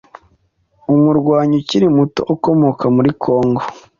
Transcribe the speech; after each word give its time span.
umurwanyi 0.93 1.55
ukiri 1.61 1.87
muto 1.97 2.21
ukomoka 2.33 2.83
muri 2.95 3.11
kongo 3.23 3.61